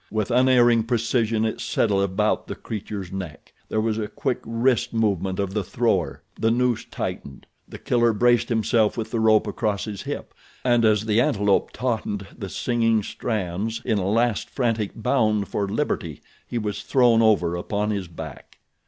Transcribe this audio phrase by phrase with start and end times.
[0.09, 3.53] With unerring precision it settled about the creature's neck.
[3.69, 7.45] There was a quick wrist movement of the thrower, the noose tightened.
[7.69, 10.33] The Killer braced himself with the rope across his hip,
[10.65, 16.23] and as the antelope tautened the singing strands in a last frantic bound for liberty
[16.47, 18.57] he was thrown over upon his back.